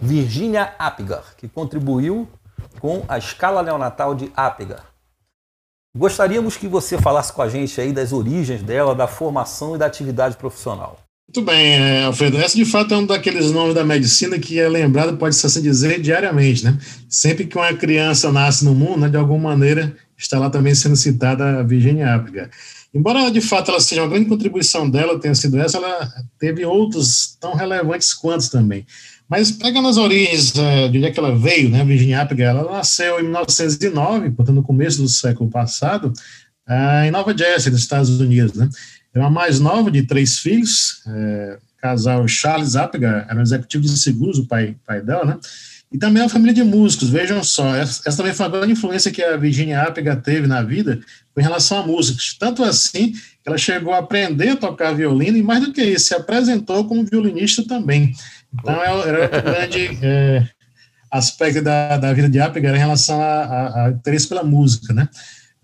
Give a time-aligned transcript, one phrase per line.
[0.00, 2.28] Virginia Apgar, que contribuiu
[2.78, 4.93] com a escala neonatal de Apgar.
[5.96, 9.86] Gostaríamos que você falasse com a gente aí das origens dela, da formação e da
[9.86, 10.98] atividade profissional.
[11.28, 12.36] Muito bem, é, Alfredo.
[12.36, 16.00] Essa de fato é um daqueles nomes da medicina que é lembrado, pode-se assim dizer,
[16.00, 16.76] diariamente, né?
[17.08, 20.96] Sempre que uma criança nasce no mundo, né, de alguma maneira está lá também sendo
[20.96, 22.50] citada a Virginia Apgar.
[22.92, 27.36] Embora de fato ela seja uma grande contribuição dela, tenha sido essa, ela teve outros
[27.40, 28.86] tão relevantes quanto também.
[29.36, 32.70] Mas pegando as origens uh, de onde é que ela veio, né, Virginia Apgar, ela
[32.70, 36.12] nasceu em 1909, portanto no começo do século passado,
[36.68, 38.68] uh, em Nova Jersey, nos Estados Unidos, né.
[39.12, 43.98] Era a mais nova de três filhos, uh, casal Charles Apgar, era um executivo de
[43.98, 45.36] seguros, o pai, pai dela, né,
[45.92, 49.20] e também uma família de músicos, vejam só, essa, também foi uma grande influência que
[49.20, 51.00] a Virginia Apgar teve na vida
[51.34, 53.12] com relação a músicos, tanto assim
[53.46, 57.04] ela chegou a aprender a tocar violino e mais do que isso, se apresentou como
[57.04, 58.12] violinista também.
[58.52, 60.48] Então é, era um grande é,
[61.10, 65.08] aspecto da, da vida de Apgar em relação a, a, a interesse pela música, né?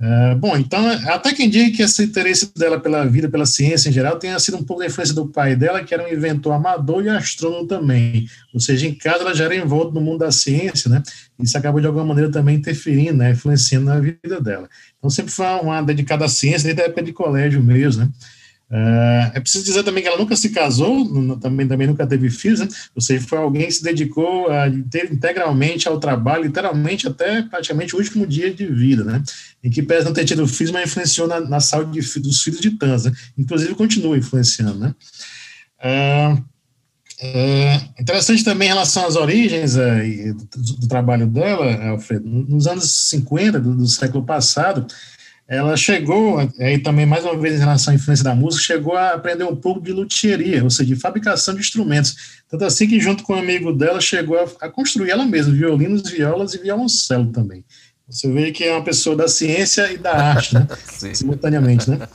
[0.00, 3.92] Uh, bom, então, até quem diga que esse interesse dela pela vida, pela ciência em
[3.92, 7.04] geral, tenha sido um pouco da influência do pai dela, que era um inventor amador
[7.04, 8.26] e astrônomo também.
[8.54, 11.02] Ou seja, em casa ela já era envolta no mundo da ciência, né?
[11.38, 13.32] Isso acabou de alguma maneira também interferindo, né?
[13.32, 14.70] Influenciando na vida dela.
[14.96, 18.10] Então, sempre foi uma dedicada à ciência, desde a época de colégio mesmo, né?
[18.70, 21.04] Uh, é preciso dizer também que ela nunca se casou,
[21.38, 22.68] também, também nunca teve filhos, né?
[22.94, 27.98] ou seja, foi alguém que se dedicou a, integralmente ao trabalho, literalmente até praticamente o
[27.98, 29.22] último dia de vida, né?
[29.60, 32.60] E que, pese não ter tido filhos, mas influenciou na, na saúde de, dos filhos
[32.60, 33.12] de Tans, né?
[33.36, 34.94] inclusive continua influenciando, né?
[35.82, 36.44] Uh,
[37.22, 43.08] é interessante também em relação às origens é, do, do, trabalho dela, Alfredo, nos anos
[43.10, 44.86] 50 do, do século passado,
[45.50, 49.14] ela chegou, aí também mais uma vez em relação à influência da música, chegou a
[49.14, 52.40] aprender um pouco de luthieria, ou seja, de fabricação de instrumentos.
[52.48, 56.08] Tanto assim que junto com um amigo dela chegou a, a construir ela mesma, violinos,
[56.08, 57.64] violas e violoncelo também.
[58.08, 60.68] Você vê que é uma pessoa da ciência e da arte, né?
[61.14, 61.98] simultaneamente, né?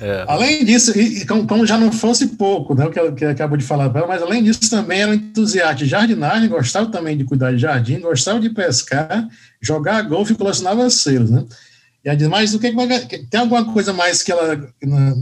[0.00, 0.24] É.
[0.26, 3.58] Além disso, e, como, como, já não fosse pouco, né, o que, ela, que acabou
[3.58, 7.52] de falar, mas além disso também era um entusiasta de jardinagem, gostava também de cuidar
[7.52, 9.28] de jardim, gostava de pescar,
[9.60, 11.44] jogar golfe e colecionava selos, né?
[12.04, 12.70] E ela diz, mas o que,
[13.30, 14.68] tem alguma coisa mais que ela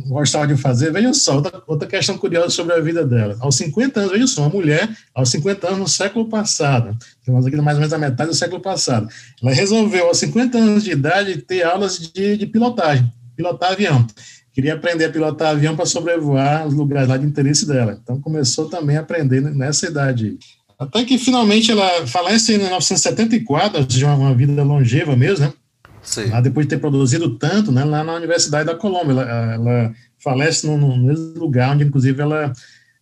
[0.09, 0.93] gostava de fazer?
[0.93, 3.37] Veja só, outra, outra questão curiosa sobre a vida dela.
[3.39, 7.57] Aos 50 anos, veja só, uma mulher, aos 50 anos no século passado, estamos aqui
[7.57, 9.09] mais ou menos a metade do século passado,
[9.41, 14.05] ela resolveu, aos 50 anos de idade, ter aulas de, de pilotagem, pilotar avião.
[14.53, 17.97] Queria aprender a pilotar avião para sobrevoar os lugares lá de interesse dela.
[18.03, 20.37] Então, começou também a aprender nessa idade.
[20.77, 25.53] Até que, finalmente, ela falece em 1974, já uma vida longeva mesmo, né?
[26.03, 26.27] Sim.
[26.27, 30.67] Lá depois de ter produzido tanto, né, lá na Universidade da Colômbia, ela, ela falece
[30.67, 32.53] no, no, mesmo lugar onde, inclusive, ela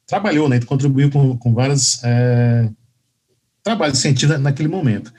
[0.07, 2.69] trabalhou, né, contribuiu com, com vários é,
[3.63, 5.13] trabalhos científicos naquele momento.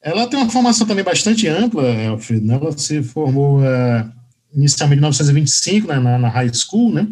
[0.00, 4.08] Ela tem uma formação também bastante ampla, Alfredo, né, ela se formou é,
[4.52, 7.06] inicialmente em 1925 né, na, na high school, né,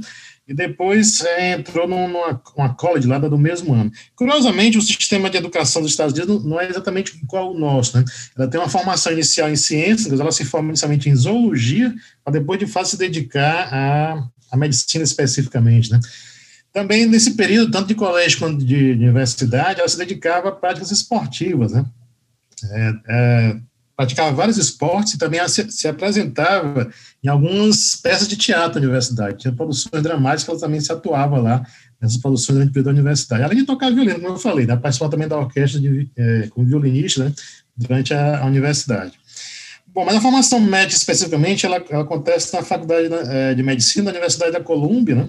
[0.51, 3.93] e depois é, entrou numa uma college lá do mesmo ano.
[4.17, 8.05] Curiosamente, o sistema de educação dos Estados Unidos não é exatamente igual ao nosso, né?
[8.37, 11.95] Ela tem uma formação inicial em ciências, ela se forma inicialmente em zoologia,
[12.25, 16.01] para depois de fato se dedicar à, à medicina especificamente, né?
[16.73, 20.91] Também nesse período, tanto de colégio quanto de, de universidade, ela se dedicava a práticas
[20.91, 21.87] esportivas, né?
[22.65, 23.57] É, é,
[24.01, 26.91] praticava vários esportes e também se, se, apresentava
[27.23, 29.37] em algumas peças de teatro da universidade.
[29.41, 31.63] Tinha produções dramáticas, ela também se atuava lá
[32.01, 33.43] nessas produções durante o período da universidade.
[33.43, 36.67] Além de tocar violino, como eu falei, né, participava também da orquestra de, é, como
[36.67, 37.33] violinista né,
[37.77, 39.13] durante a, a, universidade.
[39.89, 44.07] Bom, mas a formação médica especificamente, ela, ela acontece na Faculdade né, é, de Medicina
[44.07, 45.29] da Universidade da Colômbia, né,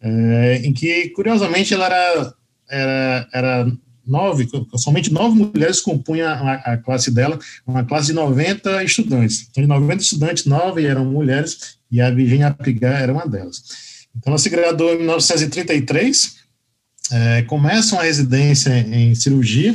[0.00, 2.34] é, em que, curiosamente, ela era,
[2.68, 3.72] era, era
[4.08, 9.46] nove, somente nove mulheres compunham a, a, classe dela, uma classe de 90 estudantes.
[9.50, 13.62] Então, de 90 estudantes, nove eram mulheres e a Virginia Apigar era uma delas.
[14.16, 16.36] Então, ela se graduou em 1933,
[17.10, 19.74] é, começa uma residência em cirurgia,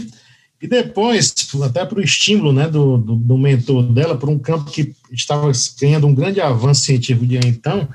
[0.62, 4.72] e depois, até para o estímulo né, do, do, do, mentor dela, por um campo
[4.72, 7.90] que estava ganhando um grande avanço científico de então,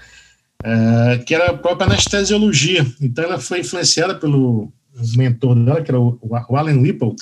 [0.62, 2.86] é, que era a própria anestesiologia.
[3.00, 4.70] Então, ela foi influenciada pelo
[5.16, 7.14] mentor dela, que era o, o Alan Whipple,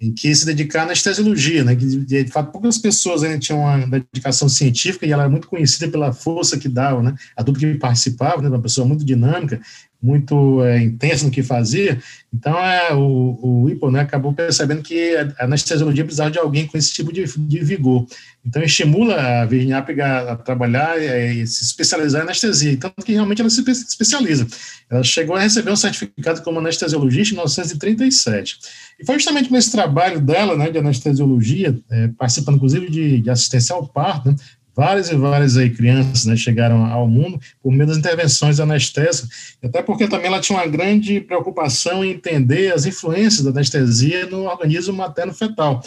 [0.00, 3.86] em que se dedicar à anestesiologia, né, que de, fato poucas pessoas ainda tinham uma
[3.86, 7.74] dedicação científica e ela era muito conhecida pela força que dava, né, a tudo que
[7.74, 9.60] participava, né, uma pessoa muito dinâmica,
[10.04, 11.98] muito é, intensa no que fazia,
[12.32, 16.76] então é, o, o Whipple né, acabou percebendo que a anestesiologia precisava de alguém com
[16.76, 18.06] esse tipo de, de vigor,
[18.46, 23.48] então estimula a Virginia a trabalhar e se especializar em anestesia, tanto que realmente ela
[23.48, 24.46] se especializa.
[24.90, 28.58] Ela chegou a receber um certificado como anestesiologista em 1937.
[29.00, 33.74] E foi justamente nesse trabalho dela, né, de anestesiologia, é, participando inclusive de, de, assistência
[33.74, 34.36] ao parto, né,
[34.74, 39.26] várias e várias aí crianças né, chegaram ao mundo por meio das intervenções anestésia,
[39.62, 44.44] até porque também ela tinha uma grande preocupação em entender as influências da anestesia no
[44.44, 45.82] organismo materno-fetal,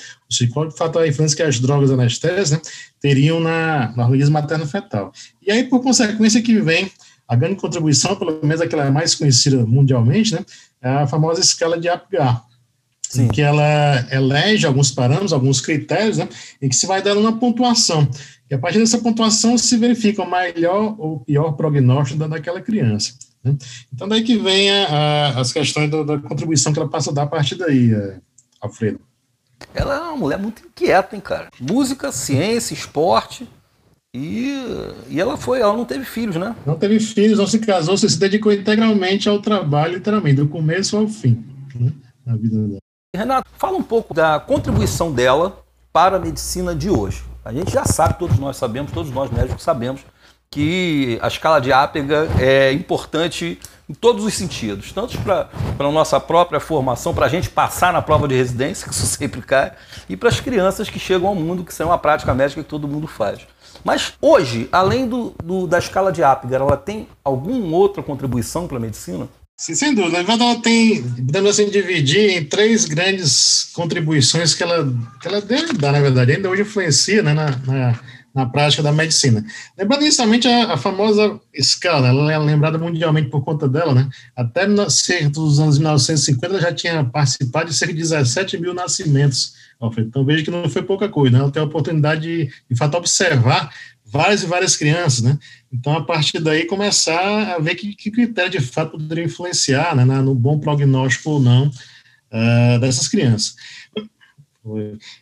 [0.54, 2.62] qual de fato a influência que as drogas anestésias né,
[3.00, 5.12] teriam na, no organismo materno-fetal.
[5.46, 6.90] E aí, por consequência, que vem
[7.28, 10.46] a grande contribuição, pelo menos aquela mais conhecida mundialmente, né,
[10.82, 12.46] é a famosa escala de APGAR,
[13.02, 13.24] Sim.
[13.24, 16.30] em que ela elege alguns parâmetros, alguns critérios, né,
[16.62, 18.08] em que se vai dando uma pontuação.
[18.50, 23.14] E a partir dessa pontuação se verifica o melhor ou pior prognóstico da, daquela criança.
[23.44, 23.58] Né?
[23.94, 27.14] Então, daí que vem a, a, as questões da, da, contribuição que ela passa a
[27.14, 28.20] dar a partir daí, é,
[28.62, 29.00] Alfredo.
[29.74, 31.50] Ela é uma mulher muito inquieta, hein, cara?
[31.60, 33.48] Música, ciência, esporte.
[34.14, 34.52] E,
[35.10, 36.56] e ela foi, ela não teve filhos, né?
[36.66, 41.08] Não teve filhos, não se casou, se dedicou integralmente ao trabalho, literalmente, do começo ao
[41.08, 41.46] fim,
[41.76, 41.92] né,
[42.26, 42.80] na vida dela.
[43.16, 47.24] Renato, fala um pouco da contribuição dela para a medicina de hoje.
[47.48, 50.02] A gente já sabe, todos nós sabemos, todos nós médicos sabemos,
[50.52, 53.58] que a escala de Apega é importante
[53.88, 55.48] em todos os sentidos, tanto para
[55.80, 59.42] a nossa própria formação, para a gente passar na prova de residência, que isso sempre
[59.42, 59.72] cai,
[60.10, 62.86] e para as crianças que chegam ao mundo, que são uma prática médica que todo
[62.86, 63.48] mundo faz.
[63.82, 68.76] Mas hoje, além do, do da escala de Apgar, ela tem alguma outra contribuição para
[68.76, 69.30] a medicina?
[69.60, 70.20] Sim, sem dúvida.
[70.20, 74.88] Ela tem, podemos assim, dividir em três grandes contribuições que ela,
[75.20, 78.00] que ela deve dar, na verdade, ainda hoje influencia né, na, na,
[78.36, 79.44] na prática da medicina.
[79.76, 84.08] Lembrando inicialmente a, a, famosa escala, ela é lembrada mundialmente por conta dela, né?
[84.36, 89.56] Até cerca dos anos 1950 ela já tinha participado de cerca de 17 mil nascimentos.
[89.98, 91.40] Então veja que não foi pouca coisa, né?
[91.40, 93.72] Ela tem a oportunidade de, de fato, observar
[94.08, 95.38] várias e várias crianças, né?
[95.72, 100.06] Então, a partir daí, começar a ver que, que critério de fato poderia influenciar né,
[100.22, 103.56] no bom prognóstico ou não uh, dessas crianças.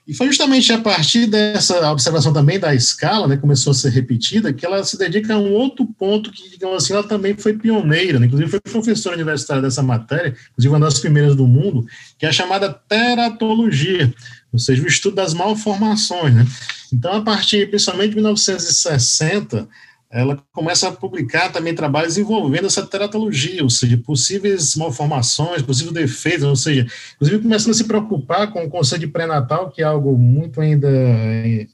[0.08, 4.52] E foi justamente a partir dessa observação também da escala, né, começou a ser repetida,
[4.52, 8.20] que ela se dedica a um outro ponto que, digamos assim, ela também foi pioneira,
[8.20, 11.86] né, inclusive foi professora universitária dessa matéria, inclusive uma das primeiras do mundo,
[12.18, 14.12] que é a chamada teratologia,
[14.56, 16.34] ou seja, o estudo das malformações.
[16.34, 16.48] Né?
[16.92, 19.68] Então, a partir, principalmente de 1960,
[20.10, 26.46] ela começa a publicar também trabalhos envolvendo essa teratologia, ou seja, possíveis malformações, possíveis defeitos,
[26.46, 30.18] ou seja, inclusive começando a se preocupar com o conceito de pré-natal, que é algo
[30.18, 31.68] muito ainda é,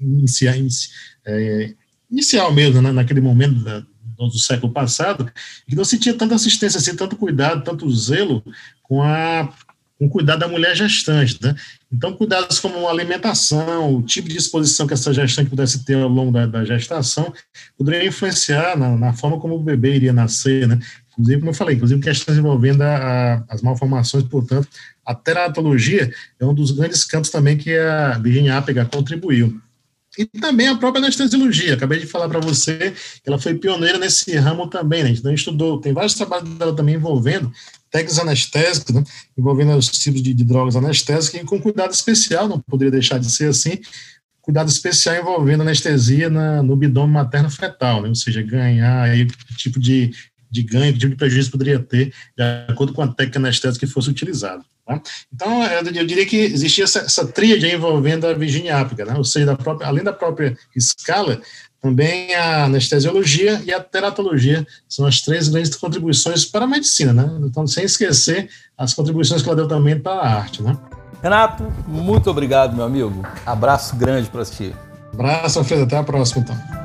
[0.00, 0.54] inicial,
[1.26, 1.74] é,
[2.10, 3.84] inicial mesmo, né, naquele momento da,
[4.16, 5.30] do século passado,
[5.68, 8.42] que não se tinha tanta assistência, assim, tanto cuidado, tanto zelo
[8.82, 9.52] com a
[9.98, 11.54] com cuidado da mulher gestante, né?
[11.94, 16.32] Então, cuidados como alimentação, o tipo de exposição que essa gestante pudesse ter ao longo
[16.32, 17.32] da, da gestação,
[17.78, 20.80] poderia influenciar na, na, forma como o bebê iria nascer, né?
[21.12, 24.66] Inclusive, como eu falei, inclusive questões envolvendo a, a, as malformações, portanto,
[25.06, 29.60] a teratologia é um dos grandes campos também que a Virginia Apega contribuiu.
[30.18, 31.74] E também a própria anestesiologia.
[31.74, 35.10] Acabei de falar para você que ela foi pioneira nesse ramo também, né?
[35.10, 37.52] Então, estudou, tem vários trabalhos dela também envolvendo
[37.94, 39.04] técnicos anestésicos, né,
[39.38, 43.30] envolvendo os tipos de, de, drogas anestésicas, e com cuidado especial, não poderia deixar de
[43.30, 43.78] ser assim,
[44.42, 50.10] cuidado especial envolvendo anestesia na, no bidômen materno-fetal, né, ou seja, ganhar aí tipo de,
[50.54, 53.92] de ganho, que tipo de prejuízo poderia ter, de acordo com a técnica anestésica que
[53.92, 54.62] fosse utilizada.
[54.86, 55.00] Tá?
[55.34, 59.14] Então, eu diria que existia essa, essa tríade envolvendo a Virginia África, né?
[59.16, 61.40] ou seja, da própria, além da própria escala,
[61.82, 67.28] também a anestesiologia e a teratologia são as três grandes contribuições para a medicina, né?
[67.42, 70.78] Então, sem esquecer as contribuições que ela deu também para a arte, né?
[71.22, 73.22] Renato, muito obrigado, meu amigo.
[73.44, 74.74] Abraço grande para ti.
[75.12, 75.82] Abraço, Alfredo.
[75.82, 76.83] Até a próxima, então.